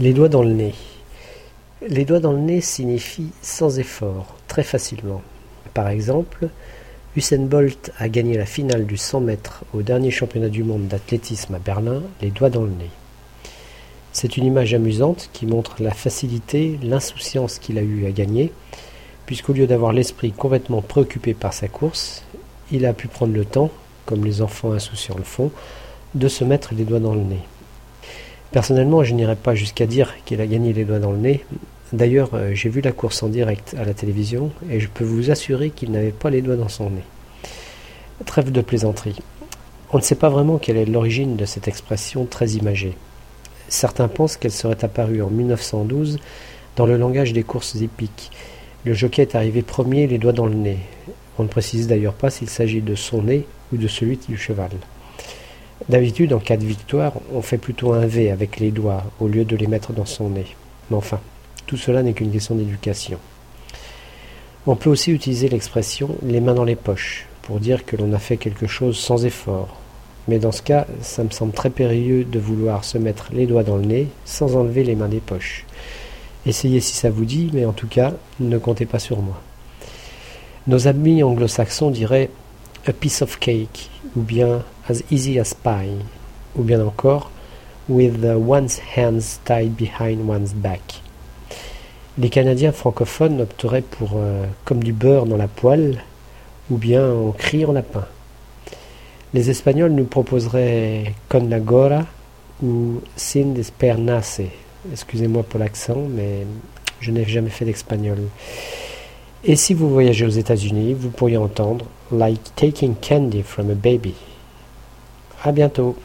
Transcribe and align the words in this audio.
Les 0.00 0.14
doigts 0.14 0.30
dans 0.30 0.42
le 0.42 0.54
nez. 0.54 0.74
Les 1.86 2.06
doigts 2.06 2.18
dans 2.18 2.32
le 2.32 2.38
nez 2.38 2.62
signifie 2.62 3.28
sans 3.42 3.78
effort, 3.78 4.36
très 4.48 4.62
facilement. 4.62 5.20
Par 5.74 5.88
exemple, 5.88 6.48
Usain 7.14 7.44
Bolt 7.44 7.92
a 7.98 8.08
gagné 8.08 8.38
la 8.38 8.46
finale 8.46 8.86
du 8.86 8.96
100 8.96 9.20
mètres 9.20 9.64
au 9.74 9.82
dernier 9.82 10.10
championnat 10.10 10.48
du 10.48 10.64
monde 10.64 10.88
d'athlétisme 10.88 11.54
à 11.54 11.58
Berlin, 11.58 12.02
les 12.22 12.30
doigts 12.30 12.48
dans 12.48 12.62
le 12.62 12.70
nez. 12.70 12.90
C'est 14.14 14.38
une 14.38 14.46
image 14.46 14.72
amusante 14.72 15.28
qui 15.34 15.44
montre 15.44 15.82
la 15.82 15.92
facilité, 15.92 16.78
l'insouciance 16.82 17.58
qu'il 17.58 17.76
a 17.76 17.82
eu 17.82 18.06
à 18.06 18.12
gagner, 18.12 18.50
puisqu'au 19.26 19.52
lieu 19.52 19.66
d'avoir 19.66 19.92
l'esprit 19.92 20.32
complètement 20.32 20.80
préoccupé 20.80 21.34
par 21.34 21.52
sa 21.52 21.68
course, 21.68 22.24
il 22.70 22.86
a 22.86 22.94
pu 22.94 23.08
prendre 23.08 23.34
le 23.34 23.44
temps, 23.44 23.70
comme 24.06 24.24
les 24.24 24.40
enfants 24.40 24.72
insouciants 24.72 25.18
le 25.18 25.22
font, 25.22 25.52
de 26.14 26.28
se 26.28 26.44
mettre 26.44 26.72
les 26.72 26.84
doigts 26.84 26.98
dans 26.98 27.14
le 27.14 27.24
nez. 27.24 27.42
Personnellement, 28.52 29.02
je 29.02 29.14
n'irai 29.14 29.34
pas 29.36 29.54
jusqu'à 29.54 29.86
dire 29.86 30.14
qu'il 30.26 30.42
a 30.42 30.46
gagné 30.46 30.74
les 30.74 30.84
doigts 30.84 30.98
dans 30.98 31.12
le 31.12 31.16
nez. 31.18 31.42
D'ailleurs, 31.94 32.30
euh, 32.34 32.50
j'ai 32.52 32.68
vu 32.68 32.82
la 32.82 32.92
course 32.92 33.22
en 33.22 33.28
direct 33.28 33.74
à 33.78 33.84
la 33.84 33.94
télévision 33.94 34.50
et 34.70 34.78
je 34.78 34.88
peux 34.88 35.04
vous 35.04 35.30
assurer 35.30 35.70
qu'il 35.70 35.90
n'avait 35.90 36.10
pas 36.10 36.28
les 36.28 36.42
doigts 36.42 36.56
dans 36.56 36.68
son 36.68 36.90
nez. 36.90 37.04
Trêve 38.26 38.52
de 38.52 38.60
plaisanterie. 38.60 39.20
On 39.90 39.96
ne 39.96 40.02
sait 40.02 40.16
pas 40.16 40.28
vraiment 40.28 40.58
quelle 40.58 40.76
est 40.76 40.84
l'origine 40.84 41.36
de 41.36 41.46
cette 41.46 41.66
expression 41.66 42.26
très 42.26 42.50
imagée. 42.50 42.94
Certains 43.68 44.08
pensent 44.08 44.36
qu'elle 44.36 44.52
serait 44.52 44.84
apparue 44.84 45.22
en 45.22 45.30
1912 45.30 46.18
dans 46.76 46.84
le 46.84 46.98
langage 46.98 47.32
des 47.32 47.42
courses 47.42 47.76
épiques. 47.76 48.30
Le 48.84 48.92
jockey 48.92 49.22
est 49.22 49.34
arrivé 49.34 49.62
premier 49.62 50.06
les 50.06 50.18
doigts 50.18 50.32
dans 50.32 50.46
le 50.46 50.54
nez. 50.54 50.78
On 51.38 51.44
ne 51.44 51.48
précise 51.48 51.88
d'ailleurs 51.88 52.12
pas 52.12 52.28
s'il 52.28 52.50
s'agit 52.50 52.82
de 52.82 52.94
son 52.94 53.22
nez 53.22 53.46
ou 53.72 53.78
de 53.78 53.88
celui 53.88 54.18
du 54.18 54.36
cheval. 54.36 54.70
D'habitude, 55.88 56.32
en 56.32 56.38
cas 56.38 56.56
de 56.56 56.64
victoire, 56.64 57.14
on 57.32 57.42
fait 57.42 57.58
plutôt 57.58 57.92
un 57.92 58.06
V 58.06 58.30
avec 58.30 58.60
les 58.60 58.70
doigts 58.70 59.04
au 59.20 59.28
lieu 59.28 59.44
de 59.44 59.56
les 59.56 59.66
mettre 59.66 59.92
dans 59.92 60.06
son 60.06 60.30
nez. 60.30 60.46
Mais 60.90 60.96
enfin, 60.96 61.20
tout 61.66 61.76
cela 61.76 62.02
n'est 62.02 62.12
qu'une 62.12 62.30
question 62.30 62.54
d'éducation. 62.54 63.18
On 64.66 64.76
peut 64.76 64.90
aussi 64.90 65.10
utiliser 65.10 65.48
l'expression 65.48 66.16
les 66.22 66.40
mains 66.40 66.54
dans 66.54 66.64
les 66.64 66.76
poches 66.76 67.26
pour 67.42 67.58
dire 67.58 67.84
que 67.84 67.96
l'on 67.96 68.12
a 68.12 68.18
fait 68.18 68.36
quelque 68.36 68.68
chose 68.68 68.96
sans 68.96 69.24
effort. 69.24 69.76
Mais 70.28 70.38
dans 70.38 70.52
ce 70.52 70.62
cas, 70.62 70.86
ça 71.00 71.24
me 71.24 71.30
semble 71.30 71.52
très 71.52 71.70
périlleux 71.70 72.22
de 72.22 72.38
vouloir 72.38 72.84
se 72.84 72.96
mettre 72.96 73.30
les 73.32 73.46
doigts 73.46 73.64
dans 73.64 73.76
le 73.76 73.86
nez 73.86 74.06
sans 74.24 74.54
enlever 74.56 74.84
les 74.84 74.94
mains 74.94 75.08
des 75.08 75.18
poches. 75.18 75.66
Essayez 76.46 76.80
si 76.80 76.94
ça 76.94 77.10
vous 77.10 77.24
dit, 77.24 77.50
mais 77.52 77.64
en 77.64 77.72
tout 77.72 77.88
cas, 77.88 78.12
ne 78.38 78.58
comptez 78.58 78.86
pas 78.86 79.00
sur 79.00 79.20
moi. 79.20 79.40
Nos 80.68 80.86
amis 80.86 81.24
anglo-saxons 81.24 81.90
diraient 81.90 82.30
a 82.86 82.92
piece 82.92 83.22
of 83.22 83.38
cake, 83.38 83.90
ou 84.16 84.22
bien 84.22 84.62
as 84.88 85.02
easy 85.10 85.38
as 85.38 85.54
pie, 85.54 86.04
ou 86.56 86.62
bien 86.62 86.80
encore 86.80 87.30
with 87.88 88.24
one's 88.24 88.78
hands 88.96 89.40
tied 89.44 89.76
behind 89.76 90.28
one's 90.28 90.54
back. 90.54 91.02
Les 92.18 92.28
Canadiens 92.28 92.72
francophones 92.72 93.40
opteraient 93.40 93.82
pour 93.82 94.12
euh, 94.16 94.44
comme 94.64 94.82
du 94.82 94.92
beurre 94.92 95.26
dans 95.26 95.36
la 95.36 95.48
poêle, 95.48 96.02
ou 96.70 96.76
bien 96.76 97.04
on 97.06 97.32
crie 97.32 97.64
en 97.64 97.72
lapin. 97.72 98.06
Les 99.34 99.48
Espagnols 99.48 99.92
nous 99.92 100.04
proposeraient 100.04 101.14
con 101.30 101.48
la 101.48 101.58
gora 101.58 102.04
ou 102.62 103.00
sin 103.16 103.54
despernace. 103.54 104.42
Excusez-moi 104.92 105.42
pour 105.42 105.58
l'accent, 105.58 106.06
mais 106.10 106.46
je 107.00 107.10
n'ai 107.10 107.24
jamais 107.24 107.50
fait 107.50 107.64
d'espagnol. 107.64 108.18
Et 109.44 109.56
si 109.56 109.74
vous 109.74 109.88
voyagez 109.88 110.26
aux 110.26 110.30
États-Unis, 110.30 110.94
vous 110.94 111.10
pourriez 111.10 111.38
entendre 111.38 111.86
Like 112.12 112.54
taking 112.56 112.94
candy 112.94 113.42
from 113.42 113.70
a 113.70 113.74
baby. 113.74 114.14
À 115.44 115.50
bientôt. 115.52 115.96